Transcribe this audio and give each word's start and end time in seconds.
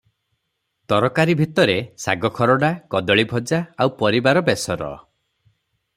ତରକାରୀ 0.93 1.35
ଭିତରେ 1.41 1.75
ଶାଗ 2.05 2.33
ଖରଡ଼ା, 2.39 2.73
କଦଳୀ 2.95 3.29
ଭଜା, 3.35 3.61
ଆଉ 3.87 3.95
ପରିବାର 4.03 4.47
ବେଶର। 4.49 4.93